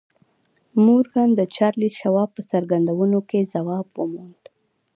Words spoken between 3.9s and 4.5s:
وموند